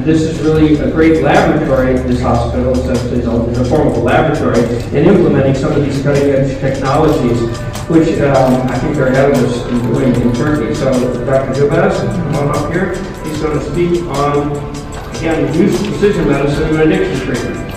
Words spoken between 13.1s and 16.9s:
He's going to speak on, again, use precision medicine in